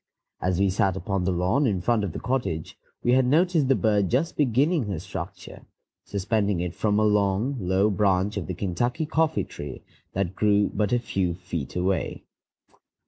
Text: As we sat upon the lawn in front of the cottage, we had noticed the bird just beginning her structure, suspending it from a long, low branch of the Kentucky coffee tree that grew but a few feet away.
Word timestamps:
As 0.41 0.59
we 0.59 0.71
sat 0.71 0.95
upon 0.97 1.25
the 1.25 1.31
lawn 1.31 1.67
in 1.67 1.79
front 1.79 2.03
of 2.03 2.11
the 2.11 2.19
cottage, 2.19 2.75
we 3.03 3.11
had 3.11 3.23
noticed 3.27 3.67
the 3.67 3.75
bird 3.75 4.09
just 4.09 4.35
beginning 4.35 4.85
her 4.87 4.97
structure, 4.97 5.67
suspending 6.05 6.59
it 6.59 6.73
from 6.73 6.97
a 6.97 7.03
long, 7.05 7.55
low 7.59 7.91
branch 7.91 8.35
of 8.35 8.47
the 8.47 8.55
Kentucky 8.55 9.05
coffee 9.05 9.43
tree 9.43 9.83
that 10.13 10.33
grew 10.33 10.71
but 10.73 10.91
a 10.91 10.97
few 10.97 11.35
feet 11.35 11.75
away. 11.75 12.23